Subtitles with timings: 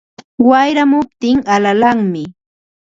[0.49, 2.23] Wayramuptin alalanmi